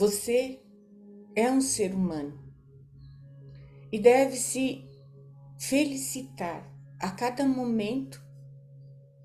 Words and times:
Você 0.00 0.58
é 1.36 1.50
um 1.50 1.60
ser 1.60 1.94
humano 1.94 2.42
e 3.92 3.98
deve 3.98 4.34
se 4.34 4.82
felicitar 5.58 6.66
a 6.98 7.10
cada 7.10 7.46
momento 7.46 8.18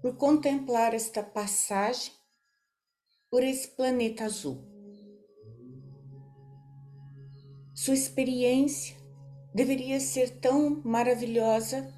por 0.02 0.18
contemplar 0.18 0.94
esta 0.94 1.24
passagem 1.24 2.12
por 3.32 3.42
esse 3.42 3.70
planeta 3.70 4.26
azul. 4.26 4.66
Sua 7.74 7.94
experiência 7.94 8.98
deveria 9.54 10.02
ser 10.02 10.42
tão 10.42 10.82
maravilhosa 10.84 11.90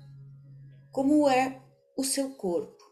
como 0.92 1.28
é 1.28 1.60
o 1.98 2.04
seu 2.04 2.30
corpo. 2.36 2.84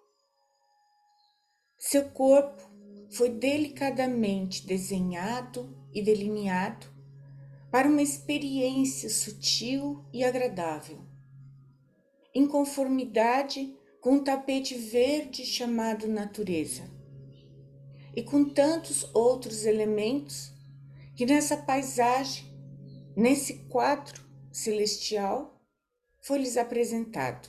Seu 1.77 2.09
corpo 2.09 2.74
foi 3.15 3.29
delicadamente 3.29 4.67
desenhado 4.67 5.73
e 5.93 6.01
delineado 6.01 6.85
para 7.71 7.87
uma 7.87 8.01
experiência 8.01 9.09
sutil 9.09 10.03
e 10.11 10.21
agradável, 10.21 10.99
em 12.33 12.45
conformidade 12.45 13.73
com 14.01 14.17
o 14.17 14.23
tapete 14.23 14.75
verde 14.75 15.45
chamado 15.45 16.09
natureza, 16.09 16.83
e 18.13 18.21
com 18.21 18.49
tantos 18.49 19.09
outros 19.15 19.65
elementos 19.65 20.51
que 21.15 21.25
nessa 21.25 21.55
paisagem, 21.55 22.53
nesse 23.15 23.59
quadro 23.69 24.21
celestial, 24.51 25.65
foi 26.21 26.39
lhes 26.39 26.57
apresentado. 26.57 27.47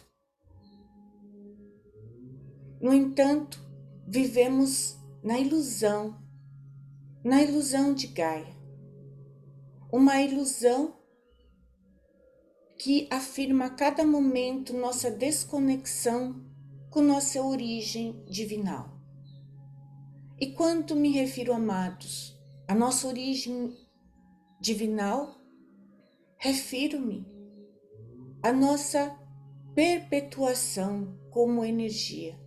No 2.80 2.94
entanto, 2.94 3.60
vivemos 4.06 4.95
na 5.26 5.40
ilusão, 5.40 6.22
na 7.24 7.42
ilusão 7.42 7.92
de 7.92 8.06
Gaia. 8.06 8.54
Uma 9.90 10.22
ilusão 10.22 10.94
que 12.78 13.08
afirma 13.10 13.64
a 13.64 13.70
cada 13.70 14.06
momento 14.06 14.72
nossa 14.72 15.10
desconexão 15.10 16.46
com 16.90 17.02
nossa 17.02 17.42
origem 17.42 18.24
divinal. 18.28 19.00
E 20.38 20.52
quanto 20.52 20.94
me 20.94 21.10
refiro, 21.10 21.52
amados, 21.52 22.40
à 22.68 22.72
nossa 22.72 23.08
origem 23.08 23.76
divinal, 24.60 25.40
refiro-me 26.36 27.26
à 28.40 28.52
nossa 28.52 29.18
perpetuação 29.74 31.18
como 31.32 31.64
energia 31.64 32.45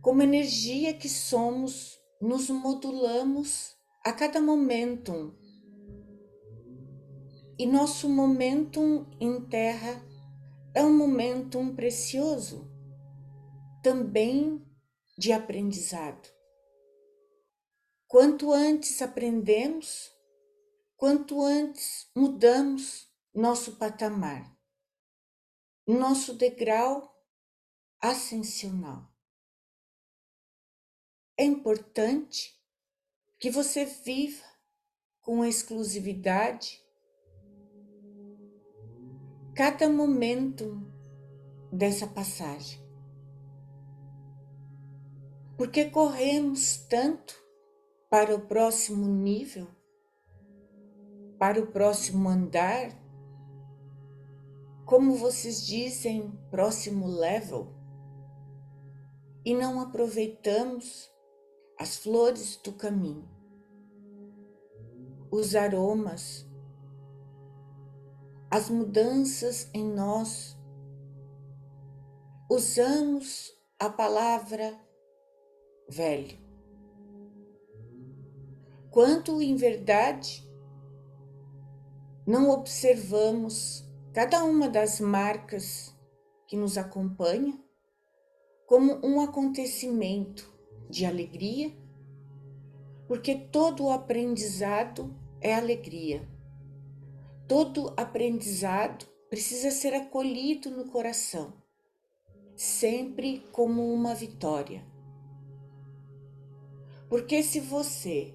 como 0.00 0.22
energia 0.22 0.94
que 0.94 1.08
somos, 1.08 2.00
nos 2.20 2.48
modulamos 2.48 3.76
a 4.02 4.12
cada 4.12 4.40
momentum. 4.40 5.34
E 7.58 7.66
nosso 7.66 8.08
momentum 8.08 9.06
em 9.20 9.44
terra 9.46 10.02
é 10.74 10.82
um 10.82 10.96
momentum 10.96 11.74
precioso, 11.74 12.70
também 13.82 14.64
de 15.18 15.32
aprendizado. 15.32 16.28
Quanto 18.06 18.52
antes 18.52 19.02
aprendemos, 19.02 20.10
quanto 20.96 21.42
antes 21.42 22.10
mudamos 22.16 23.06
nosso 23.34 23.76
patamar, 23.76 24.50
nosso 25.86 26.34
degrau 26.34 27.14
ascensional 28.00 29.09
é 31.40 31.42
importante 31.42 32.54
que 33.38 33.50
você 33.50 33.86
viva 33.86 34.44
com 35.22 35.42
exclusividade 35.42 36.84
cada 39.54 39.88
momento 39.88 40.86
dessa 41.72 42.06
passagem. 42.06 42.78
Porque 45.56 45.86
corremos 45.86 46.76
tanto 46.76 47.34
para 48.10 48.34
o 48.34 48.46
próximo 48.46 49.06
nível, 49.06 49.66
para 51.38 51.58
o 51.58 51.68
próximo 51.68 52.28
andar, 52.28 52.90
como 54.84 55.14
vocês 55.14 55.64
dizem, 55.64 56.38
próximo 56.50 57.06
level, 57.06 57.72
e 59.42 59.54
não 59.54 59.80
aproveitamos 59.80 61.10
as 61.80 61.96
flores 61.96 62.58
do 62.62 62.72
caminho, 62.72 63.26
os 65.30 65.56
aromas, 65.56 66.46
as 68.50 68.68
mudanças 68.68 69.70
em 69.72 69.90
nós. 69.90 70.58
Usamos 72.50 73.58
a 73.78 73.88
palavra 73.88 74.78
velho. 75.88 76.38
Quanto 78.90 79.40
em 79.40 79.56
verdade 79.56 80.46
não 82.26 82.50
observamos 82.50 83.90
cada 84.12 84.44
uma 84.44 84.68
das 84.68 85.00
marcas 85.00 85.96
que 86.46 86.58
nos 86.58 86.76
acompanha 86.76 87.58
como 88.66 89.00
um 89.02 89.22
acontecimento 89.22 90.49
de 90.90 91.06
alegria, 91.06 91.72
porque 93.06 93.34
todo 93.34 93.90
aprendizado 93.90 95.14
é 95.40 95.54
alegria. 95.54 96.28
Todo 97.46 97.94
aprendizado 97.96 99.06
precisa 99.28 99.70
ser 99.70 99.94
acolhido 99.94 100.70
no 100.70 100.86
coração, 100.86 101.54
sempre 102.56 103.40
como 103.52 103.92
uma 103.92 104.14
vitória. 104.14 104.84
Porque 107.08 107.42
se 107.42 107.58
você 107.58 108.34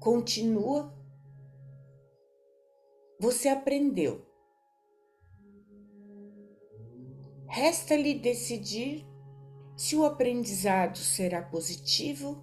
continua, 0.00 0.94
você 3.18 3.48
aprendeu. 3.48 4.24
Resta-lhe 7.46 8.14
decidir 8.18 9.06
se 9.76 9.94
o 9.94 10.04
aprendizado 10.04 10.96
será 10.96 11.42
positivo 11.42 12.42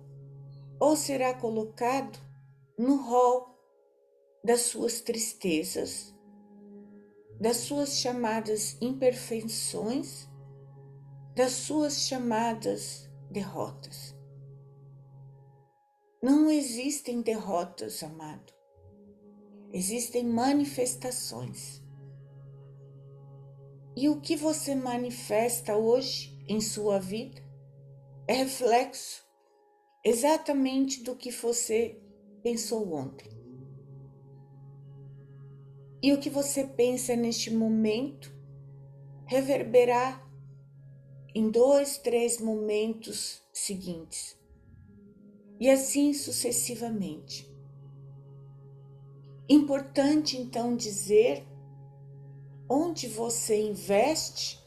ou 0.80 0.96
será 0.96 1.34
colocado 1.34 2.20
no 2.78 2.98
rol 2.98 3.58
das 4.44 4.62
suas 4.62 5.02
tristezas, 5.02 6.14
das 7.40 7.58
suas 7.58 7.98
chamadas 7.98 8.78
imperfeições, 8.80 10.28
das 11.36 11.54
suas 11.54 12.08
chamadas 12.08 13.10
derrotas. 13.32 14.16
Não 16.22 16.50
existem 16.50 17.22
derrotas, 17.22 18.04
amado. 18.04 18.54
Existem 19.74 20.24
manifestações. 20.24 21.82
E 23.96 24.08
o 24.08 24.22
que 24.22 24.36
você 24.36 24.76
manifesta 24.76 25.76
hoje 25.76 26.33
em 26.48 26.60
sua 26.60 27.00
vida 27.00 27.42
é 28.28 28.34
reflexo 28.34 29.24
exatamente 30.04 31.04
do 31.04 31.16
que 31.16 31.32
você 31.32 32.02
pensou 32.42 32.94
ontem. 32.94 33.32
E 36.02 36.12
o 36.12 36.20
que 36.20 36.30
você 36.30 36.66
pensa 36.66 37.16
neste 37.16 37.50
momento 37.50 38.34
reverberará 39.26 40.22
em 41.34 41.50
dois, 41.50 41.98
três 41.98 42.40
momentos 42.40 43.42
seguintes. 43.54 44.38
E 45.60 45.70
assim 45.70 46.14
sucessivamente. 46.14 47.50
Importante 49.48 50.38
então 50.38 50.76
dizer 50.76 51.46
onde 52.70 53.08
você 53.08 53.62
investe 53.62 54.63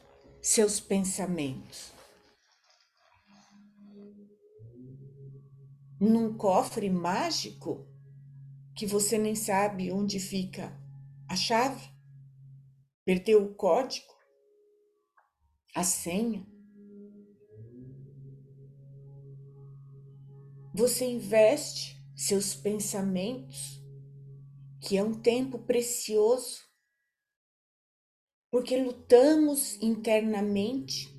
seus 0.46 0.78
pensamentos. 0.78 1.92
Num 5.98 6.36
cofre 6.36 6.88
mágico 6.88 7.84
que 8.72 8.86
você 8.86 9.18
nem 9.18 9.34
sabe 9.34 9.90
onde 9.90 10.20
fica 10.20 10.72
a 11.28 11.34
chave, 11.34 11.90
perdeu 13.04 13.42
o 13.42 13.54
código, 13.56 14.06
a 15.74 15.82
senha. 15.82 16.46
Você 20.72 21.06
investe 21.06 22.00
seus 22.14 22.54
pensamentos, 22.54 23.82
que 24.80 24.96
é 24.96 25.02
um 25.02 25.20
tempo 25.20 25.58
precioso 25.58 26.65
porque 28.56 28.74
lutamos 28.74 29.76
internamente 29.82 31.14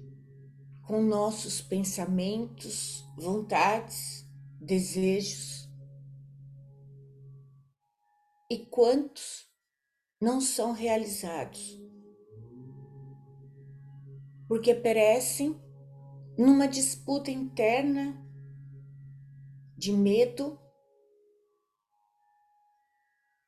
com 0.88 1.04
nossos 1.04 1.62
pensamentos, 1.62 3.06
vontades, 3.16 4.28
desejos. 4.60 5.70
E 8.50 8.66
quantos 8.66 9.48
não 10.20 10.42
são 10.42 10.72
realizados? 10.72 11.80
Porque 14.48 14.74
perecem 14.74 15.62
numa 16.36 16.68
disputa 16.68 17.30
interna 17.30 18.20
de 19.78 19.92
medo, 19.92 20.60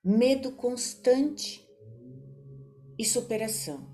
medo 0.03 0.51
constante 0.51 1.67
e 2.99 3.05
superação. 3.05 3.87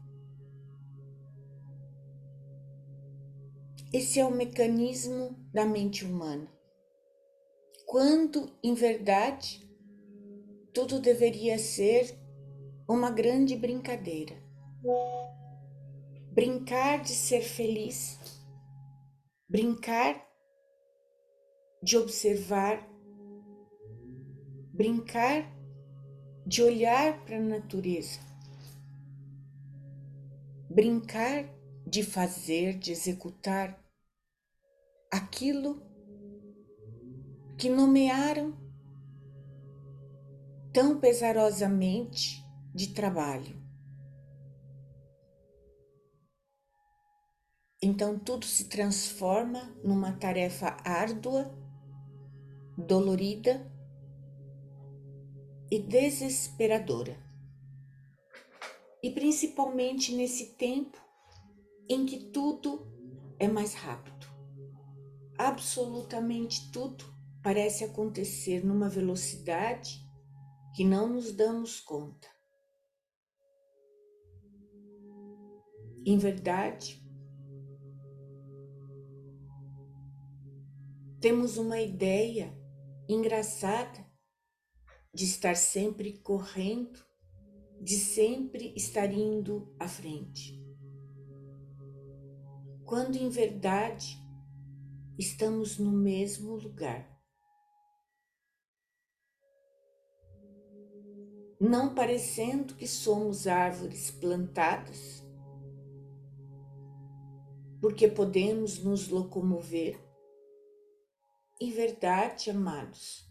Esse 3.94 4.20
é 4.20 4.26
o 4.26 4.32
mecanismo 4.32 5.38
da 5.54 5.64
mente 5.64 6.04
humana. 6.04 6.52
Quando, 7.86 8.52
em 8.64 8.74
verdade, 8.74 9.64
tudo 10.74 11.00
deveria 11.00 11.60
ser 11.60 12.20
uma 12.90 13.12
grande 13.12 13.56
brincadeira. 13.56 14.36
Brincar 16.32 17.02
de 17.04 17.12
ser 17.12 17.42
feliz, 17.42 18.20
brincar 19.48 20.20
de 21.82 21.96
observar, 21.96 22.86
brincar 24.74 25.56
de 26.46 26.64
olhar 26.64 27.24
para 27.24 27.38
a 27.38 27.42
natureza, 27.42 28.20
brincar 30.76 31.46
de 31.88 32.04
fazer, 32.04 32.78
de 32.78 32.92
executar 32.92 33.82
aquilo 35.10 35.82
que 37.58 37.70
nomearam 37.70 38.54
tão 40.74 41.00
pesarosamente 41.00 42.46
de 42.74 42.94
trabalho. 42.94 43.56
Então 47.82 48.20
tudo 48.20 48.46
se 48.46 48.66
transforma 48.66 49.74
numa 49.82 50.12
tarefa 50.12 50.76
árdua, 50.84 51.58
dolorida 52.78 53.66
e 55.72 55.80
desesperadora. 55.80 57.25
E 59.06 59.12
principalmente 59.12 60.16
nesse 60.16 60.56
tempo 60.56 60.98
em 61.88 62.08
que 62.08 62.32
tudo 62.32 62.92
é 63.38 63.48
mais 63.48 63.76
rápido. 63.76 64.26
Absolutamente 65.38 66.72
tudo 66.72 67.06
parece 67.44 67.84
acontecer 67.84 68.66
numa 68.66 68.90
velocidade 68.90 70.04
que 70.74 70.84
não 70.84 71.08
nos 71.08 71.32
damos 71.32 71.80
conta. 71.80 72.28
Em 76.04 76.18
verdade, 76.18 77.00
temos 81.22 81.58
uma 81.58 81.80
ideia 81.80 82.58
engraçada 83.08 84.04
de 85.14 85.26
estar 85.26 85.56
sempre 85.56 86.18
correndo, 86.24 87.05
de 87.82 87.96
sempre 87.96 88.74
estar 88.76 89.12
indo 89.12 89.74
à 89.80 89.88
frente. 89.88 90.62
Quando 92.84 93.16
em 93.16 93.30
verdade 93.30 94.18
estamos 95.18 95.78
no 95.78 95.92
mesmo 95.92 96.56
lugar. 96.56 97.16
não 101.60 101.96
parecendo 101.96 102.76
que 102.76 102.88
somos 102.88 103.48
árvores 103.48 104.12
plantadas, 104.12 105.26
porque 107.82 108.08
podemos 108.08 108.84
nos 108.84 109.08
locomover. 109.10 110.00
Em 111.62 111.72
verdade, 111.72 112.50
amados, 112.50 113.26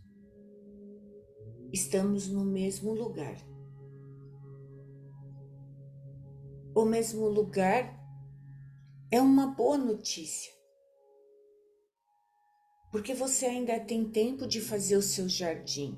estamos 1.72 2.28
no 2.28 2.44
mesmo 2.44 2.94
lugar. 2.94 3.36
O 6.74 6.84
mesmo 6.84 7.28
lugar 7.28 8.04
é 9.08 9.20
uma 9.20 9.46
boa 9.46 9.78
notícia, 9.78 10.52
porque 12.90 13.14
você 13.14 13.46
ainda 13.46 13.78
tem 13.78 14.10
tempo 14.10 14.44
de 14.44 14.60
fazer 14.60 14.96
o 14.96 15.02
seu 15.02 15.28
jardim. 15.28 15.96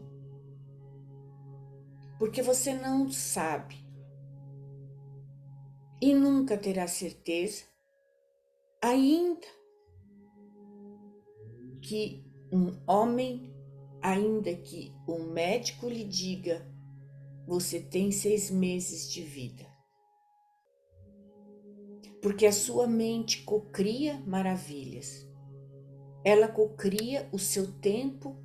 Porque 2.19 2.43
você 2.43 2.75
não 2.75 3.11
sabe. 3.11 3.83
E 5.99 6.13
nunca 6.13 6.59
terá 6.59 6.87
certeza, 6.87 7.65
ainda 8.83 9.47
que 11.81 12.23
um 12.53 12.79
homem, 12.87 13.51
ainda 14.03 14.55
que 14.55 14.95
um 15.09 15.33
médico 15.33 15.89
lhe 15.89 16.05
diga, 16.05 16.71
você 17.47 17.81
tem 17.81 18.13
seis 18.13 18.51
meses 18.51 19.11
de 19.11 19.23
vida. 19.23 19.76
Porque 22.27 22.45
a 22.45 22.53
sua 22.53 22.89
mente 22.89 23.45
cocria 23.45 24.21
maravilhas. 24.27 25.25
Ela 26.25 26.49
cocria 26.49 27.29
o 27.33 27.39
seu 27.39 27.71
tempo 27.75 28.37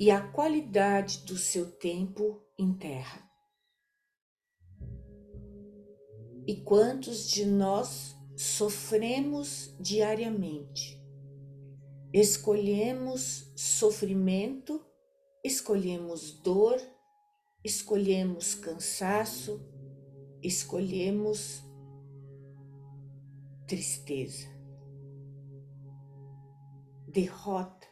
e 0.00 0.10
a 0.10 0.20
qualidade 0.20 1.18
do 1.18 1.36
seu 1.36 1.70
tempo 1.70 2.42
em 2.58 2.74
terra. 2.74 3.22
E 6.44 6.56
quantos 6.56 7.28
de 7.28 7.46
nós 7.46 8.16
sofremos 8.36 9.72
diariamente? 9.78 11.00
Escolhemos 12.12 13.52
sofrimento, 13.54 14.84
escolhemos 15.44 16.32
dor, 16.40 16.82
escolhemos 17.62 18.56
cansaço, 18.56 19.64
escolhemos 20.42 21.67
tristeza, 23.68 24.48
derrota. 27.06 27.86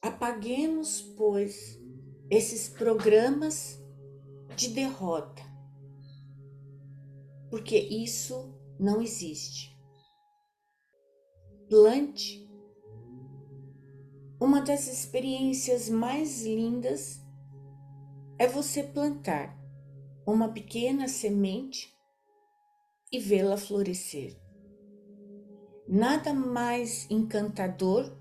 Apaguemos, 0.00 1.02
pois, 1.18 1.78
esses 2.30 2.70
programas 2.70 3.78
de 4.56 4.70
derrota, 4.70 5.42
porque 7.50 7.76
isso 7.76 8.58
não 8.78 9.02
existe. 9.02 9.78
Plante. 11.68 12.48
Uma 14.40 14.62
das 14.62 14.88
experiências 14.88 15.90
mais 15.90 16.42
lindas 16.42 17.20
é 18.38 18.46
você 18.46 18.82
plantar 18.82 19.54
uma 20.26 20.48
pequena 20.48 21.06
semente 21.06 21.99
e 23.12 23.18
vê-la 23.18 23.56
florescer. 23.56 24.36
Nada 25.88 26.32
mais 26.32 27.10
encantador 27.10 28.16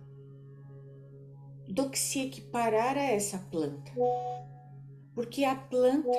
do 1.67 1.89
que 1.89 1.99
se 1.99 2.19
equiparar 2.19 2.97
a 2.97 3.03
essa 3.03 3.37
planta. 3.37 3.91
Porque 5.13 5.43
a 5.43 5.55
planta, 5.55 6.09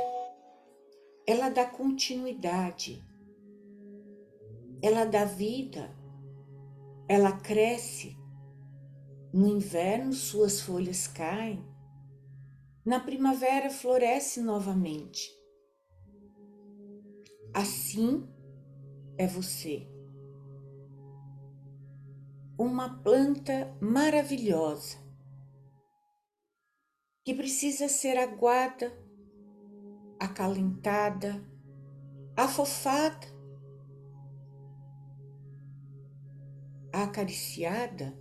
ela 1.27 1.49
dá 1.49 1.65
continuidade, 1.65 3.05
ela 4.81 5.05
dá 5.05 5.25
vida, 5.25 5.91
ela 7.09 7.33
cresce. 7.33 8.17
No 9.33 9.47
inverno, 9.47 10.13
suas 10.13 10.61
folhas 10.61 11.07
caem, 11.07 11.65
na 12.85 12.99
primavera, 12.99 13.71
floresce 13.71 14.41
novamente. 14.41 15.31
Assim 17.55 18.29
é 19.21 19.27
você. 19.27 19.87
Uma 22.59 23.03
planta 23.03 23.77
maravilhosa 23.79 24.97
que 27.23 27.35
precisa 27.35 27.87
ser 27.87 28.17
aguada, 28.17 28.91
acalentada, 30.19 31.47
afofada, 32.35 33.27
acariciada, 36.91 38.19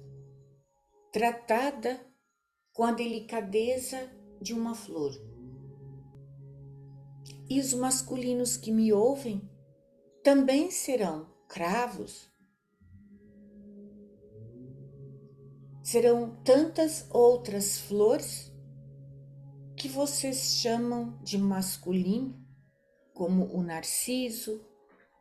tratada 1.14 2.06
com 2.74 2.84
a 2.84 2.92
delicadeza 2.92 4.12
de 4.42 4.54
uma 4.54 4.76
flor. 4.76 5.14
E 7.50 7.58
os 7.58 7.74
masculinos 7.74 8.58
que 8.58 8.70
me 8.70 8.92
ouvem 8.92 9.49
também 10.24 10.70
serão 10.70 11.28
cravos. 11.48 12.30
Serão 15.82 16.36
tantas 16.44 17.08
outras 17.10 17.80
flores 17.80 18.52
que 19.76 19.88
vocês 19.88 20.56
chamam 20.62 21.18
de 21.24 21.38
masculino, 21.38 22.38
como 23.14 23.46
o 23.46 23.64
narciso 23.64 24.62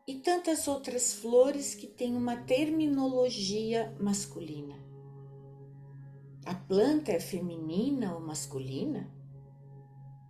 e 0.06 0.16
tantas 0.16 0.66
outras 0.66 1.14
flores 1.14 1.74
que 1.74 1.86
têm 1.86 2.16
uma 2.16 2.36
terminologia 2.36 3.94
masculina. 4.00 4.74
A 6.44 6.54
planta 6.54 7.12
é 7.12 7.20
feminina 7.20 8.14
ou 8.14 8.20
masculina? 8.20 9.08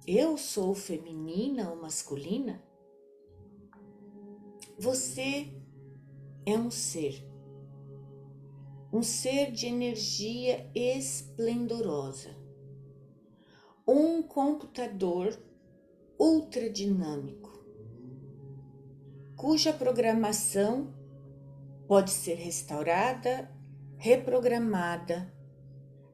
Eu 0.06 0.36
sou 0.36 0.74
feminina 0.74 1.70
ou 1.70 1.80
masculina? 1.80 2.62
Você 4.80 5.48
é 6.46 6.56
um 6.56 6.70
ser, 6.70 7.28
um 8.92 9.02
ser 9.02 9.50
de 9.50 9.66
energia 9.66 10.70
esplendorosa, 10.72 12.30
um 13.84 14.22
computador 14.22 15.36
ultradinâmico, 16.16 17.52
cuja 19.36 19.72
programação 19.72 20.94
pode 21.88 22.12
ser 22.12 22.34
restaurada, 22.34 23.50
reprogramada, 23.96 25.34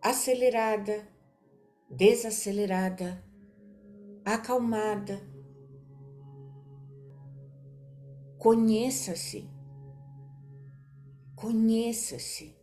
acelerada, 0.00 1.06
desacelerada, 1.90 3.22
acalmada. 4.24 5.33
Conheça-se 8.44 9.48
Conheça-se. 11.34 12.54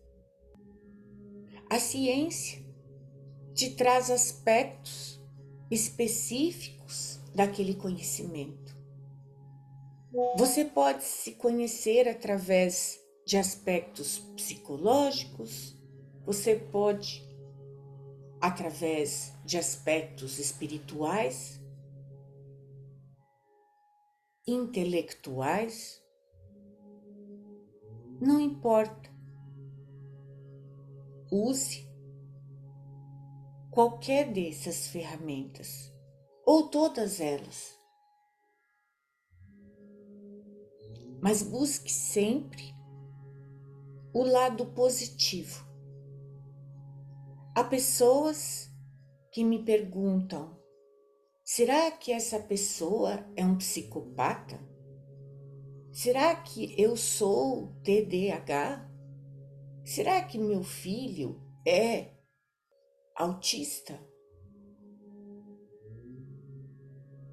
A 1.70 1.80
ciência 1.80 2.64
te 3.56 3.72
traz 3.72 4.12
aspectos 4.12 5.20
específicos 5.72 7.20
daquele 7.34 7.74
conhecimento. 7.74 8.78
Você 10.38 10.66
pode 10.66 11.04
se 11.04 11.32
conhecer 11.32 12.08
através 12.08 13.00
de 13.26 13.38
aspectos 13.38 14.20
psicológicos, 14.36 15.76
você 16.26 16.56
pode 16.58 17.24
através 18.40 19.34
de 19.46 19.58
aspectos 19.58 20.40
espirituais, 20.40 21.61
intelectuais, 24.48 26.02
não 28.20 28.40
importa. 28.40 29.10
Use 31.32 31.90
qualquer 33.72 34.32
dessas 34.34 34.88
ferramentas 34.88 35.92
ou 36.46 36.68
todas 36.70 37.20
elas. 37.20 37.80
Mas 41.22 41.42
busque 41.42 41.92
sempre 41.92 42.76
o 44.14 44.24
lado 44.24 44.66
positivo. 44.68 45.66
Há 47.56 47.64
pessoas 47.64 48.70
que 49.32 49.44
me 49.44 49.64
perguntam: 49.64 50.61
será 51.54 51.92
que 51.92 52.14
essa 52.14 52.40
pessoa 52.40 53.26
é 53.36 53.46
um 53.46 53.58
psicopata? 53.58 54.58
Será 55.92 56.34
que 56.34 56.74
eu 56.82 56.96
sou 56.96 57.76
TDAH? 57.84 58.90
Será 59.84 60.24
que 60.24 60.38
meu 60.38 60.64
filho 60.64 61.42
é 61.68 62.14
autista? 63.18 64.00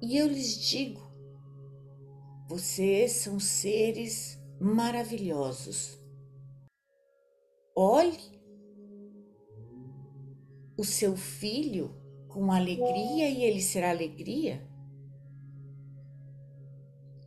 E 0.01 0.17
eu 0.17 0.27
lhes 0.27 0.67
digo: 0.67 0.99
vocês 2.49 3.13
são 3.13 3.39
seres 3.39 4.37
maravilhosos. 4.59 5.97
Olhe 7.73 8.37
o 10.77 10.83
seu 10.83 11.15
filho 11.15 12.08
com 12.39 12.53
alegria 12.53 13.29
e 13.29 13.43
ele 13.43 13.61
será 13.61 13.89
alegria. 13.89 14.65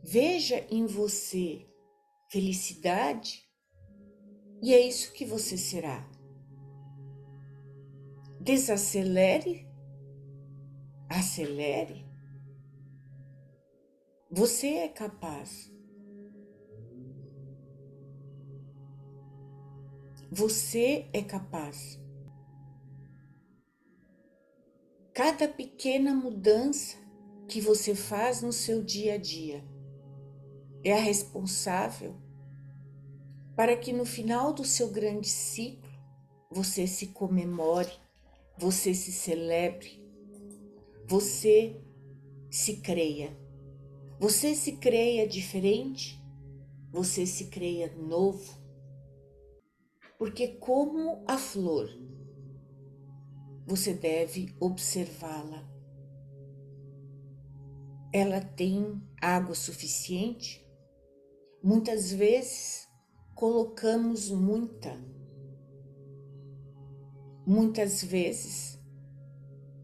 Veja 0.03 0.65
em 0.71 0.87
você 0.87 1.67
felicidade 2.31 3.47
e 4.59 4.73
é 4.73 4.79
isso 4.79 5.13
que 5.13 5.23
você 5.23 5.55
será. 5.55 6.09
Desacelere, 8.41 9.67
acelere. 11.07 12.03
Você 14.31 14.67
é 14.67 14.87
capaz. 14.87 15.71
Você 20.31 21.07
é 21.13 21.21
capaz. 21.21 22.02
Cada 25.13 25.47
pequena 25.47 26.11
mudança 26.11 26.97
que 27.47 27.61
você 27.61 27.93
faz 27.93 28.41
no 28.41 28.51
seu 28.51 28.83
dia 28.83 29.13
a 29.13 29.17
dia 29.17 29.63
é 30.83 30.91
a 30.91 30.99
responsável 30.99 32.15
para 33.55 33.77
que 33.77 33.93
no 33.93 34.05
final 34.05 34.51
do 34.51 34.65
seu 34.65 34.89
grande 34.89 35.29
ciclo 35.29 35.87
você 36.49 36.87
se 36.87 37.07
comemore, 37.07 37.91
você 38.57 38.95
se 38.95 39.11
celebre, 39.11 40.03
você 41.07 41.79
se 42.49 42.77
creia. 42.77 43.37
Você 44.19 44.55
se 44.55 44.77
creia 44.77 45.27
diferente, 45.27 46.19
você 46.91 47.27
se 47.27 47.49
creia 47.49 47.93
novo. 47.95 48.57
Porque, 50.17 50.47
como 50.47 51.23
a 51.27 51.37
flor, 51.37 51.87
você 53.65 53.93
deve 53.93 54.55
observá-la. 54.59 55.67
Ela 58.11 58.41
tem 58.41 59.01
água 59.21 59.55
suficiente 59.55 60.63
Muitas 61.65 62.11
vezes 62.11 62.89
colocamos 63.33 64.29
muita, 64.29 64.93
muitas 67.47 68.03
vezes 68.03 68.77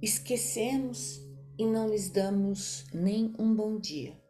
esquecemos 0.02 1.26
e 1.58 1.66
não 1.66 1.88
lhes 1.88 2.10
damos 2.10 2.84
nem 2.94 3.34
um 3.40 3.56
bom 3.56 3.80
dia. 3.80 4.22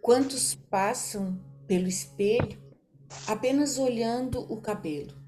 Quantos 0.00 0.54
passam 0.54 1.38
pelo 1.66 1.86
espelho 1.86 2.58
apenas 3.26 3.76
olhando 3.76 4.50
o 4.50 4.62
cabelo? 4.62 5.19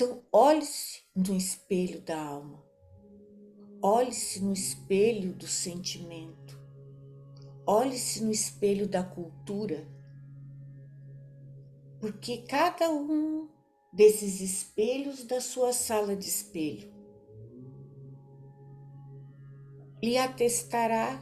Então, 0.00 0.22
olhe-se 0.30 1.00
no 1.12 1.34
espelho 1.34 2.00
da 2.00 2.22
alma. 2.22 2.62
Olhe-se 3.82 4.40
no 4.40 4.52
espelho 4.52 5.32
do 5.32 5.48
sentimento. 5.48 6.56
Olhe-se 7.66 8.22
no 8.22 8.30
espelho 8.30 8.86
da 8.86 9.02
cultura. 9.02 9.88
Porque 11.98 12.42
cada 12.42 12.88
um 12.92 13.48
desses 13.92 14.40
espelhos 14.40 15.24
da 15.24 15.40
sua 15.40 15.72
sala 15.72 16.14
de 16.14 16.28
espelho 16.28 16.92
lhe 20.00 20.16
atestará 20.16 21.20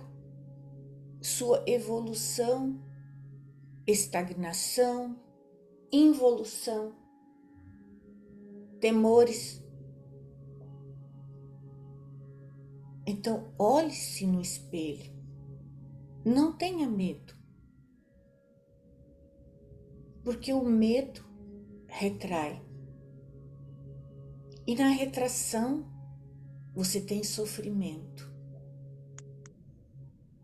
sua 1.22 1.64
evolução, 1.66 2.78
estagnação, 3.86 5.18
involução, 5.90 7.05
temores, 8.80 9.62
Então, 13.06 13.54
olhe-se 13.56 14.26
no 14.26 14.40
espelho. 14.40 15.14
Não 16.24 16.52
tenha 16.52 16.88
medo. 16.88 17.34
Porque 20.24 20.52
o 20.52 20.64
medo 20.64 21.24
retrai. 21.86 22.60
E 24.66 24.74
na 24.74 24.88
retração 24.88 25.86
você 26.74 27.00
tem 27.00 27.22
sofrimento. 27.22 28.28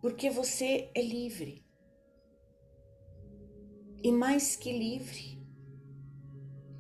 Porque 0.01 0.31
você 0.31 0.89
é 0.95 1.03
livre. 1.03 1.67
E 4.05 4.12
mais 4.12 4.55
que 4.55 4.77
livre, 4.77 5.45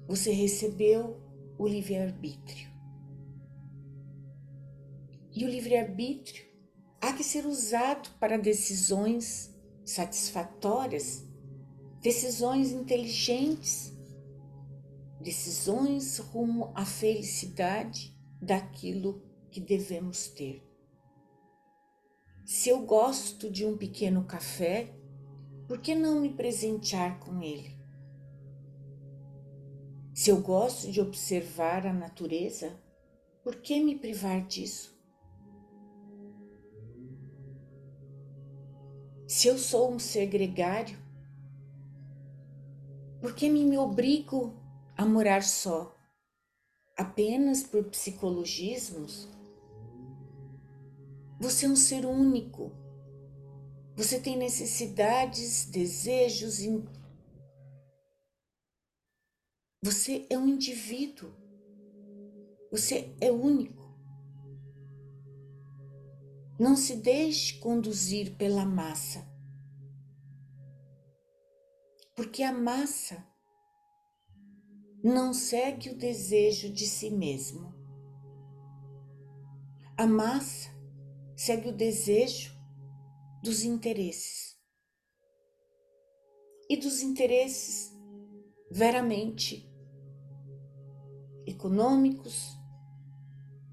você 0.06 0.30
recebeu 0.30 1.20
o 1.58 1.66
livre-arbítrio. 1.66 2.70
E 5.34 5.44
o 5.44 5.48
livre-arbítrio 5.48 6.44
há 7.00 7.12
que 7.12 7.24
ser 7.24 7.46
usado 7.46 8.10
para 8.18 8.36
decisões 8.36 9.54
satisfatórias, 9.84 11.26
decisões 12.00 12.70
inteligentes, 12.70 13.92
decisões 15.20 16.18
rumo 16.18 16.72
à 16.74 16.84
felicidade 16.84 18.16
daquilo 18.40 19.22
que 19.50 19.60
devemos 19.60 20.28
ter. 20.28 20.62
Se 22.44 22.68
eu 22.68 22.84
gosto 22.84 23.50
de 23.50 23.64
um 23.64 23.76
pequeno 23.76 24.24
café, 24.24 24.92
por 25.68 25.80
que 25.80 25.94
não 25.94 26.20
me 26.20 26.34
presentear 26.34 27.18
com 27.20 27.40
ele? 27.40 27.81
Se 30.14 30.30
eu 30.30 30.40
gosto 30.40 30.92
de 30.92 31.00
observar 31.00 31.86
a 31.86 31.92
natureza, 31.92 32.78
por 33.42 33.56
que 33.56 33.80
me 33.80 33.98
privar 33.98 34.46
disso? 34.46 34.92
Se 39.26 39.48
eu 39.48 39.56
sou 39.56 39.90
um 39.90 39.98
ser 39.98 40.26
gregário, 40.26 40.98
por 43.22 43.34
que 43.34 43.48
me 43.48 43.78
obrigo 43.78 44.54
a 44.96 45.06
morar 45.06 45.42
só? 45.42 45.96
Apenas 46.94 47.62
por 47.62 47.84
psicologismos? 47.84 49.28
Você 51.40 51.64
é 51.64 51.68
um 51.70 51.76
ser 51.76 52.04
único. 52.04 52.70
Você 53.96 54.20
tem 54.20 54.36
necessidades, 54.36 55.64
desejos. 55.64 56.58
Você 59.84 60.28
é 60.30 60.38
um 60.38 60.46
indivíduo. 60.46 61.34
Você 62.70 63.16
é 63.20 63.32
único. 63.32 63.82
Não 66.56 66.76
se 66.76 66.94
deixe 66.94 67.58
conduzir 67.58 68.36
pela 68.36 68.64
massa. 68.64 69.26
Porque 72.14 72.44
a 72.44 72.52
massa 72.52 73.26
não 75.02 75.34
segue 75.34 75.90
o 75.90 75.98
desejo 75.98 76.72
de 76.72 76.86
si 76.86 77.10
mesmo. 77.10 77.74
A 79.96 80.06
massa 80.06 80.70
segue 81.36 81.70
o 81.70 81.76
desejo 81.76 82.56
dos 83.42 83.64
interesses. 83.64 84.56
E 86.70 86.76
dos 86.76 87.02
interesses 87.02 87.92
veramente 88.70 89.71
econômicos, 91.46 92.58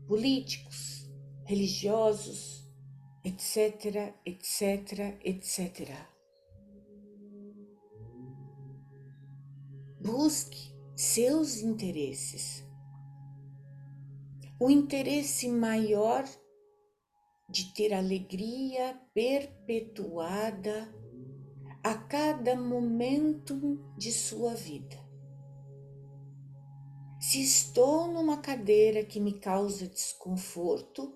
políticos, 0.07 1.09
religiosos, 1.45 2.67
etc, 3.23 4.13
etc, 4.25 5.19
etc. 5.23 5.91
Busque 10.01 10.73
seus 10.95 11.57
interesses. 11.57 12.63
O 14.59 14.69
interesse 14.69 15.47
maior 15.49 16.25
de 17.49 17.73
ter 17.73 17.93
alegria 17.93 18.99
perpetuada 19.13 20.93
a 21.83 21.95
cada 21.95 22.55
momento 22.55 23.79
de 23.97 24.11
sua 24.11 24.53
vida. 24.53 25.08
Se 27.29 27.43
estou 27.43 28.07
numa 28.07 28.37
cadeira 28.41 29.05
que 29.05 29.19
me 29.19 29.33
causa 29.33 29.85
desconforto, 29.87 31.15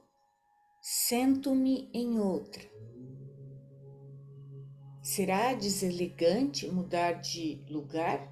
sento-me 0.79 1.89
em 1.91 2.19
outra. 2.19 2.61
Será 5.01 5.55
deselegante 5.55 6.67
mudar 6.67 7.13
de 7.13 7.65
lugar? 7.67 8.31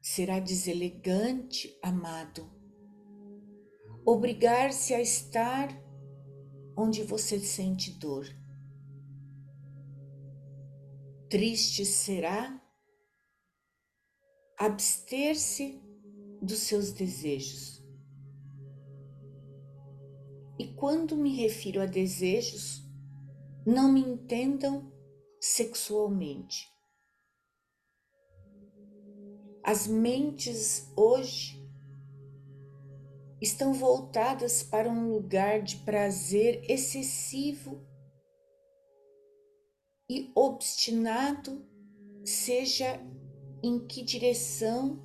Será 0.00 0.40
deselegante, 0.40 1.78
amado, 1.82 2.50
obrigar-se 4.06 4.94
a 4.94 5.02
estar 5.02 5.68
onde 6.74 7.02
você 7.02 7.38
sente 7.38 7.90
dor. 7.98 8.26
Triste 11.28 11.84
será 11.84 12.63
abster-se 14.58 15.82
dos 16.40 16.60
seus 16.60 16.92
desejos. 16.92 17.82
E 20.58 20.72
quando 20.74 21.16
me 21.16 21.34
refiro 21.36 21.80
a 21.80 21.86
desejos, 21.86 22.82
não 23.66 23.90
me 23.90 24.00
entendam 24.00 24.92
sexualmente. 25.40 26.72
As 29.62 29.86
mentes 29.86 30.92
hoje 30.96 31.64
estão 33.40 33.72
voltadas 33.72 34.62
para 34.62 34.88
um 34.88 35.10
lugar 35.10 35.62
de 35.62 35.78
prazer 35.78 36.64
excessivo 36.70 37.84
e 40.08 40.30
obstinado, 40.34 41.66
seja 42.24 43.00
em 43.64 43.78
que 43.78 44.02
direção 44.02 45.02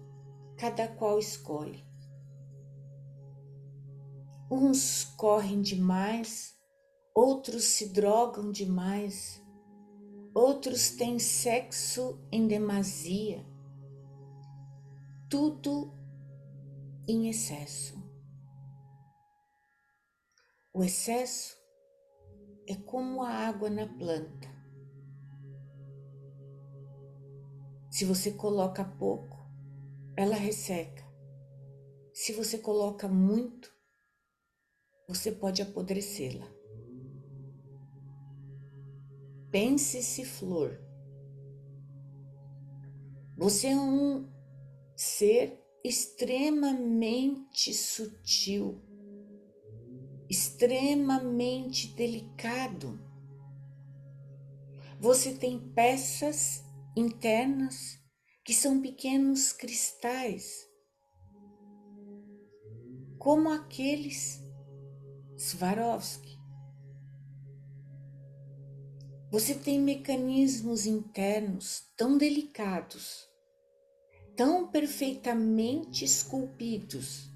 cada 0.58 0.86
qual 0.86 1.18
escolhe. 1.18 1.82
Uns 4.52 5.06
correm 5.16 5.62
demais, 5.62 6.60
outros 7.16 7.64
se 7.64 7.88
drogam 7.88 8.52
demais, 8.52 9.42
outros 10.36 10.90
têm 10.90 11.20
sexo 11.20 12.20
em 12.30 12.50
demasia. 12.50 13.46
Tudo 15.30 15.94
em 17.08 17.30
excesso. 17.30 17.98
O 20.74 20.84
excesso 20.84 21.58
é 22.68 22.76
como 22.76 23.22
a 23.24 23.30
água 23.30 23.70
na 23.70 23.88
planta. 23.88 24.59
Se 27.90 28.06
você 28.06 28.32
coloca 28.32 28.84
pouco, 28.84 29.38
ela 30.16 30.36
resseca. 30.36 31.04
Se 32.14 32.34
você 32.34 32.58
coloca 32.58 33.08
muito, 33.08 33.72
você 35.08 35.32
pode 35.32 35.62
apodrecê-la. 35.62 36.48
Pense-se 39.52 40.26
flor. 40.26 40.80
Você 43.38 43.68
é 43.68 43.76
um 43.76 44.30
ser 44.96 45.60
extremamente 45.84 47.74
sutil 47.74 48.82
extremamente 50.30 51.88
delicado. 51.96 53.00
Você 55.00 55.34
tem 55.34 55.58
peças 55.60 56.64
internas 57.00 57.98
que 58.44 58.54
são 58.54 58.82
pequenos 58.82 59.54
cristais, 59.54 60.68
como 63.18 63.50
aqueles 63.50 64.44
Swarovski. 65.38 66.38
Você 69.32 69.54
tem 69.56 69.80
mecanismos 69.80 70.86
internos 70.86 71.84
tão 71.96 72.18
delicados, 72.18 73.30
tão 74.36 74.68
perfeitamente 74.68 76.04
esculpidos, 76.04 77.32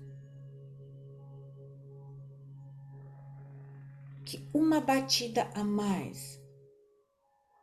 que 4.26 4.50
uma 4.54 4.82
batida 4.82 5.44
a 5.54 5.64
mais, 5.64 6.43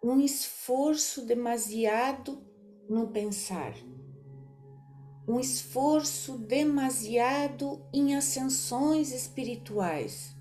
um 0.03 0.21
esforço 0.21 1.25
demasiado 1.25 2.43
no 2.89 3.09
pensar, 3.09 3.75
um 5.29 5.39
esforço 5.39 6.39
demasiado 6.39 7.87
em 7.93 8.17
ascensões 8.17 9.13
espirituais, 9.13 10.35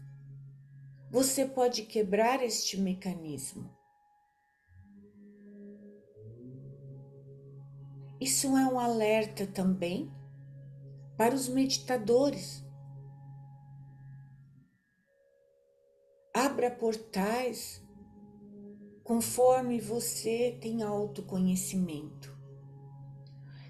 você 1.11 1.45
pode 1.45 1.83
quebrar 1.83 2.43
este 2.43 2.79
mecanismo. 2.79 3.69
Isso 8.19 8.47
é 8.57 8.67
um 8.67 8.79
alerta 8.79 9.47
também 9.47 10.11
para 11.17 11.33
os 11.33 11.47
meditadores 11.47 12.63
Abra 16.33 16.71
portais 16.71 17.81
conforme 19.09 19.81
você 19.81 20.55
tem 20.61 20.83
autoconhecimento. 20.83 22.31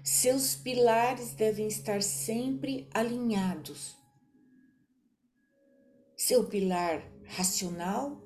Seus 0.04 0.54
pilares 0.54 1.32
devem 1.32 1.66
estar 1.66 2.02
sempre 2.02 2.86
alinhados. 2.92 3.96
Seu 6.14 6.46
pilar 6.46 7.02
racional, 7.24 8.20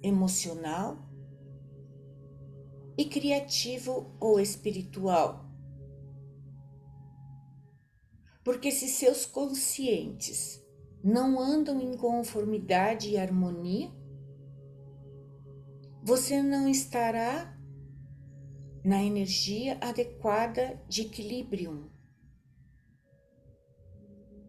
emocional 0.00 0.98
e 2.96 3.06
criativo 3.06 4.14
ou 4.20 4.38
espiritual. 4.38 5.50
Porque 8.44 8.70
se 8.70 8.86
seus 8.86 9.26
conscientes 9.26 10.64
não 11.02 11.40
andam 11.40 11.80
em 11.80 11.96
conformidade 11.96 13.10
e 13.10 13.18
harmonia, 13.18 13.90
você 16.02 16.42
não 16.42 16.68
estará 16.68 17.56
na 18.82 19.02
energia 19.02 19.78
adequada 19.80 20.82
de 20.88 21.02
equilíbrio. 21.02 21.90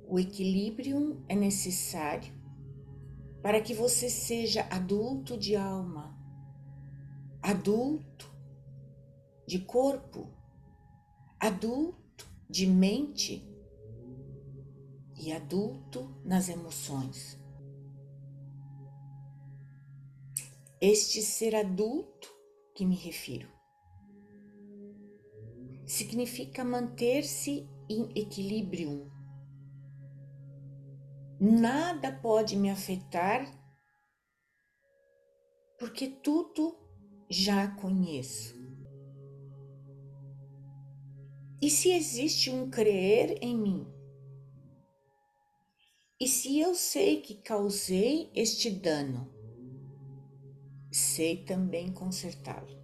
O 0.07 0.17
equilíbrio 0.17 1.23
é 1.27 1.35
necessário 1.35 2.33
para 3.41 3.59
que 3.59 3.73
você 3.73 4.09
seja 4.09 4.65
adulto 4.69 5.37
de 5.37 5.55
alma, 5.55 6.17
adulto 7.41 8.31
de 9.45 9.59
corpo, 9.59 10.29
adulto 11.39 12.29
de 12.49 12.67
mente 12.67 13.45
e 15.17 15.33
adulto 15.33 16.15
nas 16.23 16.47
emoções. 16.47 17.40
Este 20.83 21.21
ser 21.21 21.55
adulto 21.55 22.27
que 22.73 22.83
me 22.83 22.95
refiro 22.95 23.47
significa 25.85 26.65
manter-se 26.65 27.69
em 27.87 28.09
equilíbrio. 28.19 29.11
Nada 31.39 32.11
pode 32.11 32.55
me 32.55 32.71
afetar 32.71 33.45
porque 35.77 36.07
tudo 36.07 36.75
já 37.29 37.67
conheço. 37.75 38.55
E 41.61 41.69
se 41.69 41.91
existe 41.91 42.49
um 42.49 42.71
crer 42.71 43.37
em 43.39 43.55
mim? 43.55 43.85
E 46.19 46.27
se 46.27 46.59
eu 46.59 46.73
sei 46.73 47.21
que 47.21 47.35
causei 47.35 48.31
este 48.33 48.71
dano? 48.71 49.30
Sei 50.91 51.43
também 51.43 51.91
consertá-lo. 51.91 52.81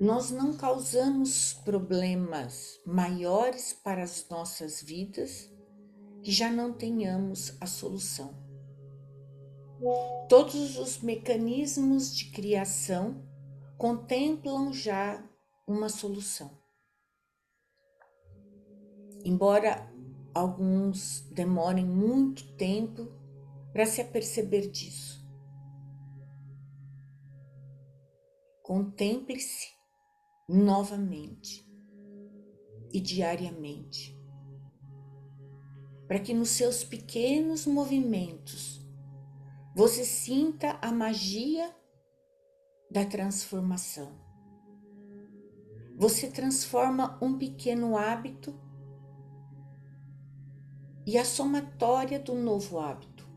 Nós 0.00 0.30
não 0.30 0.56
causamos 0.56 1.52
problemas 1.52 2.80
maiores 2.86 3.72
para 3.72 4.02
as 4.02 4.26
nossas 4.30 4.82
vidas 4.82 5.52
que 6.22 6.32
já 6.32 6.50
não 6.50 6.72
tenhamos 6.72 7.54
a 7.60 7.66
solução. 7.66 8.34
Todos 10.28 10.78
os 10.78 11.00
mecanismos 11.00 12.14
de 12.14 12.30
criação 12.30 13.26
contemplam 13.78 14.72
já 14.72 15.22
uma 15.66 15.88
solução. 15.88 16.50
Embora 19.24 19.90
alguns 20.34 21.20
demorem 21.30 21.84
muito 21.84 22.56
tempo 22.56 23.06
para 23.72 23.86
se 23.86 24.00
aperceber 24.00 24.70
disso. 24.70 25.19
Contemple-se 28.70 29.66
novamente 30.48 31.68
e 32.92 33.00
diariamente, 33.00 34.16
para 36.06 36.20
que 36.20 36.32
nos 36.32 36.50
seus 36.50 36.84
pequenos 36.84 37.66
movimentos 37.66 38.80
você 39.74 40.04
sinta 40.04 40.78
a 40.80 40.92
magia 40.92 41.74
da 42.88 43.04
transformação. 43.04 44.16
Você 45.96 46.30
transforma 46.30 47.18
um 47.20 47.36
pequeno 47.36 47.96
hábito 47.96 48.54
e 51.04 51.18
a 51.18 51.24
somatória 51.24 52.20
do 52.20 52.36
novo 52.36 52.78
hábito 52.78 53.28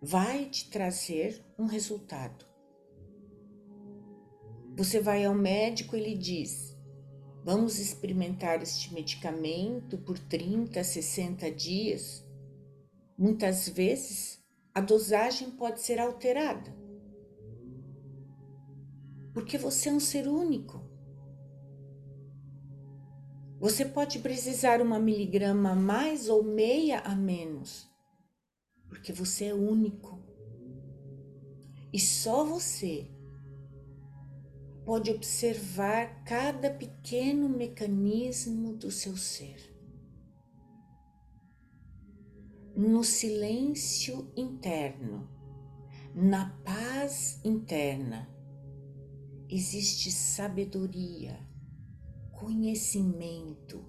vai 0.00 0.44
te 0.44 0.70
trazer 0.70 1.44
um 1.58 1.66
resultado. 1.66 2.45
Você 4.76 5.00
vai 5.00 5.24
ao 5.24 5.34
médico 5.34 5.96
e 5.96 6.14
diz: 6.14 6.76
vamos 7.42 7.78
experimentar 7.78 8.62
este 8.62 8.92
medicamento 8.92 9.96
por 9.96 10.18
30, 10.18 10.84
60 10.84 11.50
dias. 11.50 12.22
Muitas 13.16 13.70
vezes 13.70 14.38
a 14.74 14.82
dosagem 14.82 15.50
pode 15.52 15.80
ser 15.80 15.98
alterada. 15.98 16.76
Porque 19.32 19.56
você 19.56 19.88
é 19.88 19.92
um 19.92 20.00
ser 20.00 20.28
único. 20.28 20.84
Você 23.58 23.86
pode 23.86 24.18
precisar 24.18 24.82
uma 24.82 24.98
miligrama 25.00 25.70
a 25.70 25.74
mais 25.74 26.28
ou 26.28 26.44
meia 26.44 27.00
a 27.00 27.14
menos, 27.14 27.90
porque 28.90 29.14
você 29.14 29.46
é 29.46 29.54
único. 29.54 30.22
E 31.90 31.98
só 31.98 32.44
você 32.44 33.15
pode 34.86 35.10
observar 35.10 36.22
cada 36.22 36.70
pequeno 36.70 37.48
mecanismo 37.48 38.72
do 38.72 38.88
seu 38.88 39.16
ser. 39.16 39.74
No 42.76 43.02
silêncio 43.02 44.30
interno, 44.36 45.28
na 46.14 46.50
paz 46.64 47.40
interna, 47.44 48.30
existe 49.48 50.12
sabedoria, 50.12 51.36
conhecimento 52.30 53.84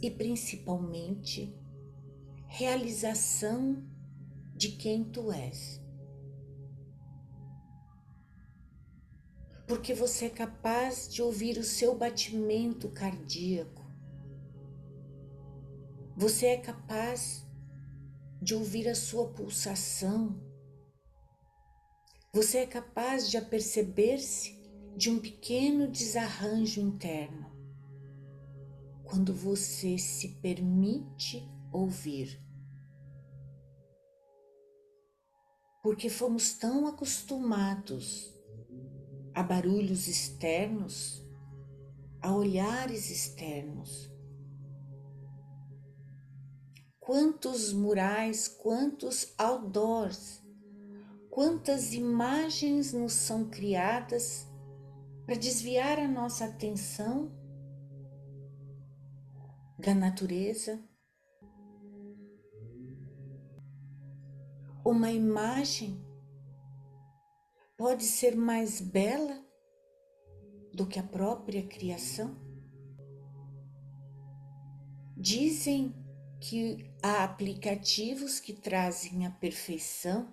e 0.00 0.10
principalmente 0.10 1.56
realização 2.48 3.80
de 4.56 4.72
quem 4.72 5.04
tu 5.04 5.30
és. 5.30 5.81
Porque 9.72 9.94
você 9.94 10.26
é 10.26 10.28
capaz 10.28 11.08
de 11.08 11.22
ouvir 11.22 11.56
o 11.56 11.64
seu 11.64 11.96
batimento 11.96 12.90
cardíaco. 12.90 13.82
Você 16.14 16.44
é 16.44 16.58
capaz 16.58 17.42
de 18.42 18.54
ouvir 18.54 18.86
a 18.86 18.94
sua 18.94 19.32
pulsação. 19.32 20.38
Você 22.34 22.58
é 22.58 22.66
capaz 22.66 23.30
de 23.30 23.38
aperceber-se 23.38 24.60
de 24.94 25.08
um 25.08 25.18
pequeno 25.18 25.88
desarranjo 25.90 26.78
interno. 26.78 27.50
Quando 29.04 29.32
você 29.32 29.96
se 29.96 30.36
permite 30.42 31.50
ouvir. 31.72 32.38
Porque 35.82 36.10
fomos 36.10 36.52
tão 36.58 36.86
acostumados 36.86 38.41
a 39.34 39.42
barulhos 39.42 40.08
externos, 40.08 41.26
a 42.20 42.34
olhares 42.34 43.10
externos. 43.10 44.10
Quantos 47.00 47.72
murais, 47.72 48.46
quantos 48.46 49.34
outdoors, 49.36 50.42
quantas 51.30 51.92
imagens 51.92 52.92
nos 52.92 53.12
são 53.12 53.48
criadas 53.48 54.46
para 55.24 55.34
desviar 55.34 55.98
a 55.98 56.08
nossa 56.08 56.44
atenção 56.44 57.32
da 59.78 59.94
natureza. 59.94 60.80
Uma 64.84 65.10
imagem 65.10 66.04
pode 67.82 68.04
ser 68.04 68.36
mais 68.36 68.80
bela 68.80 69.44
do 70.72 70.86
que 70.86 71.00
a 71.00 71.02
própria 71.02 71.66
criação? 71.66 72.36
Dizem 75.16 75.92
que 76.40 76.88
há 77.02 77.24
aplicativos 77.24 78.38
que 78.38 78.52
trazem 78.52 79.26
a 79.26 79.32
perfeição. 79.32 80.32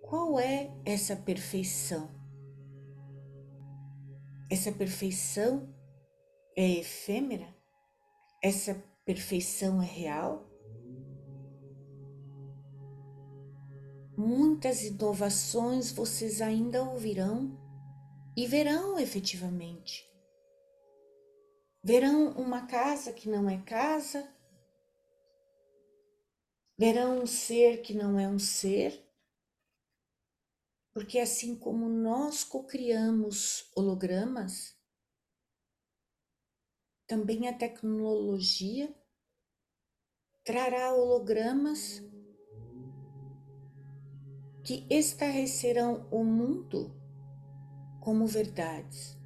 Qual 0.00 0.38
é 0.38 0.72
essa 0.84 1.16
perfeição? 1.16 2.08
Essa 4.48 4.70
perfeição 4.70 5.74
é 6.56 6.70
efêmera? 6.78 7.52
Essa 8.40 8.80
perfeição 9.04 9.82
é 9.82 9.86
real? 9.86 10.45
Muitas 14.16 14.82
inovações 14.82 15.92
vocês 15.92 16.40
ainda 16.40 16.82
ouvirão 16.82 17.54
e 18.36 18.46
verão 18.46 18.98
efetivamente. 18.98 20.10
Verão 21.82 22.30
uma 22.32 22.66
casa 22.66 23.12
que 23.12 23.28
não 23.28 23.48
é 23.48 23.62
casa, 23.62 24.26
verão 26.78 27.20
um 27.20 27.26
ser 27.26 27.82
que 27.82 27.94
não 27.94 28.18
é 28.18 28.26
um 28.26 28.38
ser, 28.38 29.06
Porque 30.96 31.18
assim 31.18 31.54
como 31.54 31.90
nós 31.90 32.42
cocriamos 32.42 33.70
hologramas, 33.76 34.74
também 37.06 37.46
a 37.48 37.52
tecnologia 37.52 38.96
trará 40.42 40.94
hologramas 40.94 42.00
que 44.66 44.84
estarrecerão 44.90 46.08
o 46.10 46.24
mundo 46.24 46.90
como 48.00 48.26
verdades. 48.26 49.16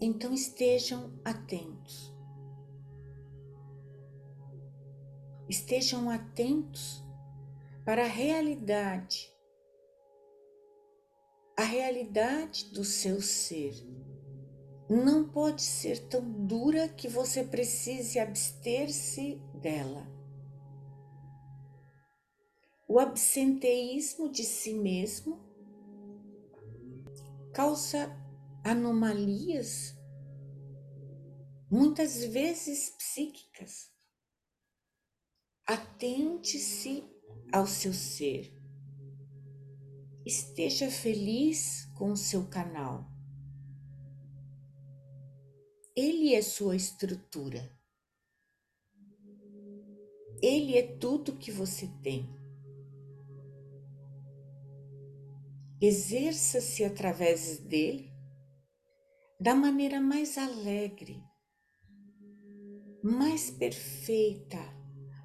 Então 0.00 0.32
estejam 0.32 1.12
atentos. 1.22 2.10
Estejam 5.50 6.08
atentos 6.08 7.04
para 7.84 8.04
a 8.04 8.08
realidade, 8.08 9.30
a 11.58 11.62
realidade 11.62 12.70
do 12.72 12.86
seu 12.86 13.20
ser. 13.20 13.74
Não 14.88 15.28
pode 15.28 15.60
ser 15.60 16.08
tão 16.08 16.22
dura 16.46 16.88
que 16.88 17.06
você 17.06 17.44
precise 17.44 18.18
abster-se 18.18 19.34
dela. 19.60 20.19
O 22.92 22.98
absenteísmo 22.98 24.28
de 24.28 24.42
si 24.42 24.74
mesmo 24.74 25.38
causa 27.54 28.10
anomalias, 28.64 29.96
muitas 31.70 32.24
vezes 32.24 32.90
psíquicas. 32.98 33.92
Atente-se 35.64 37.04
ao 37.52 37.64
seu 37.64 37.94
ser. 37.94 38.52
Esteja 40.26 40.90
feliz 40.90 41.84
com 41.96 42.10
o 42.10 42.16
seu 42.16 42.48
canal. 42.48 43.08
Ele 45.94 46.34
é 46.34 46.42
sua 46.42 46.74
estrutura. 46.74 47.70
Ele 50.42 50.76
é 50.76 50.96
tudo 50.96 51.38
que 51.38 51.52
você 51.52 51.86
tem. 52.02 52.39
Exerça-se 55.80 56.84
através 56.84 57.58
dele 57.60 58.12
da 59.40 59.54
maneira 59.54 59.98
mais 59.98 60.36
alegre, 60.36 61.24
mais 63.02 63.50
perfeita, 63.50 64.58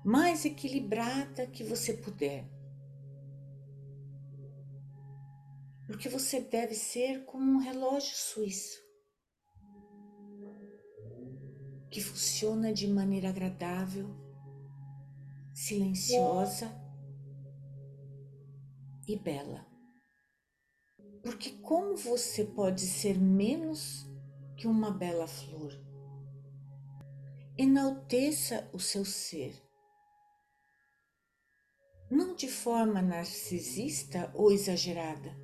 mais 0.06 0.46
equilibrada 0.46 1.46
que 1.48 1.62
você 1.62 1.94
puder. 1.94 2.50
Porque 5.86 6.08
você 6.08 6.40
deve 6.40 6.74
ser 6.74 7.26
como 7.26 7.52
um 7.52 7.58
relógio 7.58 8.16
suíço 8.16 8.86
que 11.92 12.02
funciona 12.02 12.74
de 12.74 12.88
maneira 12.88 13.30
agradável, 13.30 14.10
silenciosa 15.54 16.70
e 19.08 19.18
bela. 19.18 19.75
Porque 21.26 21.54
como 21.54 21.98
você 21.98 22.46
pode 22.46 22.82
ser 22.82 23.20
menos 23.20 24.08
que 24.56 24.68
uma 24.68 24.92
bela 24.92 25.26
flor? 25.26 25.74
Enalteça 27.58 28.70
o 28.72 28.78
seu 28.78 29.04
ser. 29.04 29.60
Não 32.12 32.36
de 32.36 32.48
forma 32.48 33.02
narcisista 33.02 34.32
ou 34.36 34.52
exagerada. 34.52 35.36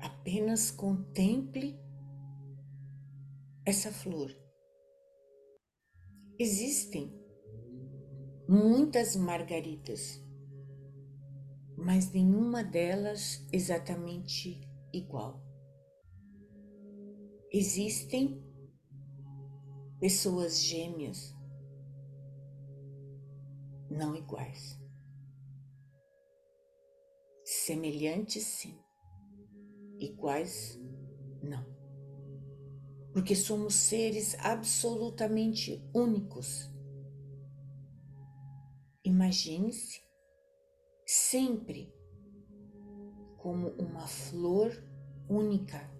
Apenas 0.00 0.70
contemple 0.70 1.80
essa 3.64 3.90
flor. 3.90 4.30
Existem 6.38 7.18
muitas 8.46 9.16
margaridas 9.16 10.27
mas 11.78 12.10
nenhuma 12.10 12.64
delas 12.64 13.46
exatamente 13.52 14.60
igual. 14.92 15.40
Existem 17.52 18.44
pessoas 20.00 20.60
gêmeas 20.60 21.34
não 23.88 24.14
iguais. 24.16 24.78
Semelhantes, 27.44 28.44
sim. 28.44 28.78
Iguais, 29.98 30.78
não. 31.42 31.64
Porque 33.12 33.34
somos 33.34 33.74
seres 33.74 34.36
absolutamente 34.40 35.82
únicos. 35.94 36.70
Imagine-se 39.02 40.07
sempre 41.08 41.90
como 43.38 43.68
uma 43.78 44.06
flor 44.06 44.70
única. 45.26 45.90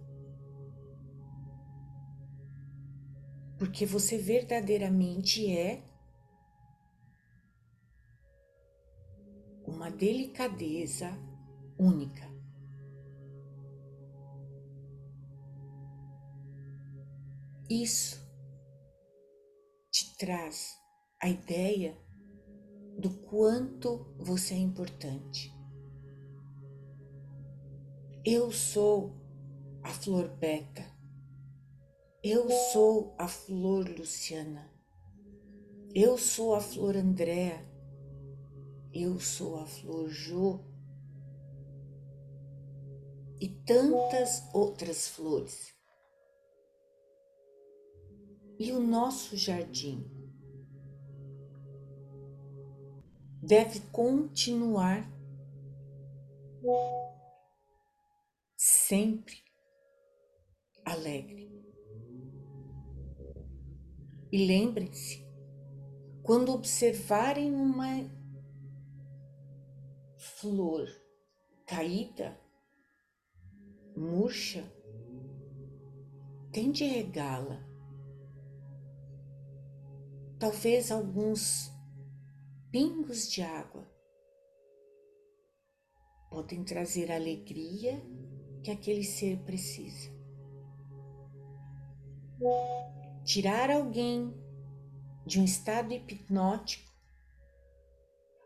Porque 3.59 3.87
você 3.87 4.19
verdadeiramente 4.19 5.51
é 5.51 5.83
uma 9.67 9.91
delicadeza 9.91 11.11
única. 11.79 12.29
Isso 17.71 18.21
te 19.91 20.15
traz 20.19 20.79
a 21.19 21.31
ideia 21.31 21.97
do 22.99 23.11
quanto 23.11 24.13
você 24.19 24.55
é 24.55 24.59
importante. 24.59 25.55
Eu 28.25 28.51
sou 28.51 29.15
a 29.85 29.91
flor 29.91 30.29
Beta. 30.29 30.85
Eu 32.25 32.51
sou 32.73 33.15
a 33.17 33.29
flor 33.29 33.89
Luciana. 33.89 34.69
Eu 35.95 36.19
sou 36.19 36.57
a 36.57 36.61
flor 36.61 36.97
Andréa. 36.97 37.65
Eu 38.93 39.21
sou 39.21 39.61
a 39.61 39.67
flor 39.67 40.09
Jo. 40.09 40.61
E 43.41 43.49
tantas 43.49 44.43
outras 44.53 45.07
flores. 45.07 45.73
E 48.59 48.73
o 48.73 48.81
nosso 48.81 49.37
jardim 49.37 50.18
deve 53.49 53.81
continuar 53.91 55.11
sempre 58.55 59.43
alegre. 60.85 61.49
E 64.31 64.47
lembrem-se, 64.47 65.27
quando 66.23 66.53
observarem 66.53 67.55
uma 67.55 68.07
flor 70.19 70.87
caída, 71.65 72.39
murcha, 73.97 74.63
tente 76.53 76.85
regá-la. 76.85 77.67
Talvez 80.39 80.93
alguns 80.93 81.78
pingos 82.71 83.31
de 83.31 83.43
água 83.43 83.87
podem 86.31 86.63
trazer 86.63 87.11
a 87.11 87.15
alegria 87.15 88.03
que 88.63 88.71
aquele 88.71 89.03
ser 89.03 89.39
precisa. 89.39 90.11
Tirar 93.25 93.71
alguém 93.71 94.35
de 95.25 95.41
um 95.41 95.45
estado 95.45 95.93
hipnótico, 95.93 96.93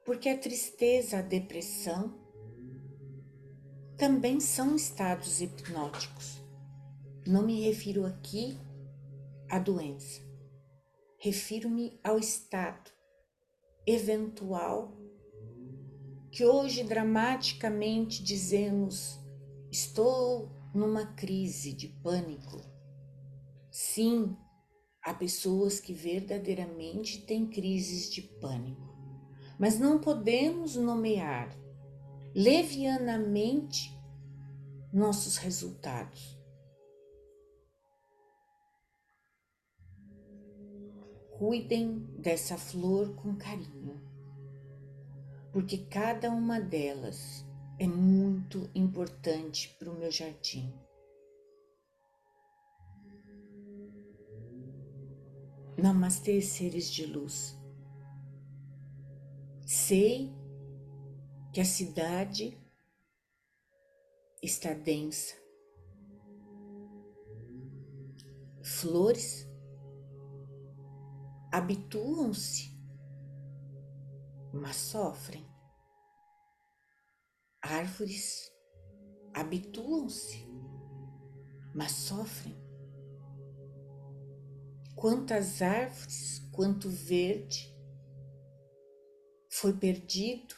porque 0.05 0.29
a 0.29 0.39
tristeza, 0.39 1.19
a 1.19 1.23
depressão 1.23 2.21
também 3.97 4.41
são 4.41 4.77
estados 4.77 5.41
hipnóticos. 5.41 6.41
Não 7.27 7.43
me 7.43 7.61
refiro 7.61 8.07
aqui 8.07 8.57
à 9.49 9.59
doença, 9.59 10.21
refiro-me 11.19 11.99
ao 12.03 12.19
estado 12.19 13.02
eventual 13.87 14.97
que 16.31 16.45
hoje 16.45 16.83
dramaticamente 16.83 18.23
dizemos 18.23 19.21
estou 19.71 20.51
numa 20.75 21.07
crise 21.14 21.73
de 21.73 21.88
pânico. 21.88 22.62
Sim, 23.71 24.37
há 25.03 25.12
pessoas 25.12 25.81
que 25.81 25.92
verdadeiramente 25.92 27.23
têm 27.23 27.47
crises 27.47 28.11
de 28.11 28.23
pânico, 28.23 28.95
mas 29.59 29.79
não 29.79 29.99
podemos 29.99 30.77
nomear 30.77 31.55
levianamente 32.35 33.99
nossos 34.92 35.37
resultados. 35.37 36.41
Cuidem 41.44 41.98
dessa 42.20 42.57
flor 42.57 43.16
com 43.16 43.35
carinho, 43.35 44.00
porque 45.52 45.76
cada 45.76 46.31
uma 46.31 46.61
delas 46.61 47.44
é 47.81 47.85
muito 47.85 48.70
importante 48.76 49.74
para 49.76 49.90
o 49.90 49.98
meu 49.98 50.09
jardim. 50.09 50.72
Namastê, 55.76 56.40
seres 56.40 56.88
de 56.88 57.07
luz. 57.07 57.59
Sei 59.66 60.33
que 61.52 61.61
a 61.61 61.64
cidade 61.64 62.57
está 64.40 64.72
densa. 64.74 65.35
Flores 68.62 69.52
habituam-se, 71.53 72.73
mas 74.55 74.77
sofrem. 74.77 75.47
Árvores 77.61 78.51
habituam-se, 79.35 80.49
mas 81.75 81.93
sofrem. 81.93 82.57
Quantas 84.97 85.61
árvores, 85.61 86.38
quanto 86.53 86.88
verde 86.88 87.71
foi 89.51 89.75
perdido 89.75 90.55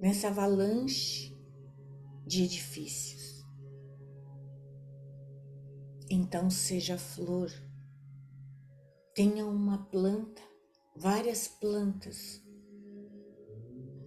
nessa 0.00 0.28
avalanche 0.28 1.36
de 2.24 2.44
edifícios. 2.44 3.44
Então 6.10 6.48
seja 6.48 6.96
flor, 6.96 7.50
tenha 9.18 9.44
uma 9.44 9.78
planta, 9.86 10.40
várias 10.94 11.48
plantas, 11.48 12.40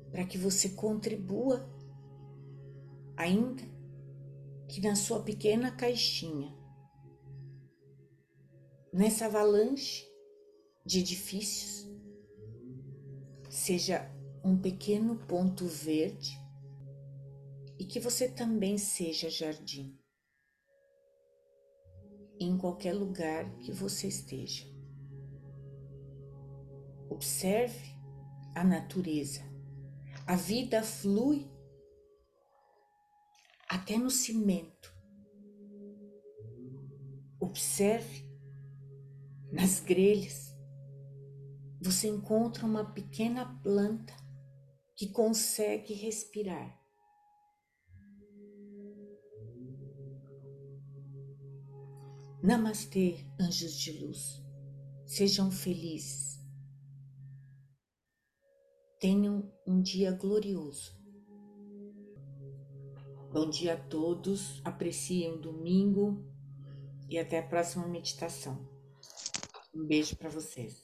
para 0.10 0.26
que 0.26 0.38
você 0.38 0.70
contribua, 0.70 1.70
ainda 3.18 3.62
que 4.70 4.80
na 4.80 4.96
sua 4.96 5.22
pequena 5.22 5.70
caixinha, 5.76 6.58
nessa 8.94 9.26
avalanche 9.26 10.10
de 10.86 11.00
edifícios, 11.00 11.86
seja 13.50 14.10
um 14.42 14.58
pequeno 14.58 15.18
ponto 15.28 15.66
verde 15.66 16.40
e 17.78 17.84
que 17.84 18.00
você 18.00 18.30
também 18.30 18.78
seja 18.78 19.30
jardim 19.30 19.94
em 22.40 22.58
qualquer 22.58 22.94
lugar 22.94 23.58
que 23.58 23.74
você 23.74 24.08
esteja. 24.08 24.71
Observe 27.12 27.94
a 28.56 28.64
natureza. 28.64 29.42
A 30.26 30.38
vida 30.38 30.82
flui 30.82 31.52
até 33.68 33.98
no 33.98 34.10
cimento. 34.10 34.96
Observe 37.38 38.26
nas 39.52 39.82
grelhas. 39.82 40.56
Você 41.82 42.08
encontra 42.08 42.66
uma 42.66 42.94
pequena 42.94 43.60
planta 43.62 44.16
que 44.96 45.10
consegue 45.10 45.94
respirar. 45.94 46.80
Namastê, 52.42 53.28
anjos 53.38 53.78
de 53.78 54.00
luz. 54.00 54.42
Sejam 55.06 55.52
felizes. 55.52 56.41
Tenham 59.02 59.52
um 59.66 59.82
dia 59.82 60.12
glorioso. 60.12 60.96
Bom 63.34 63.50
dia 63.50 63.74
a 63.74 63.78
todos. 63.78 64.62
Apreciem 64.64 65.34
o 65.34 65.38
domingo 65.40 66.24
e 67.10 67.18
até 67.18 67.40
a 67.40 67.48
próxima 67.48 67.88
meditação. 67.88 68.64
Um 69.74 69.88
beijo 69.88 70.16
para 70.16 70.30
vocês. 70.30 70.81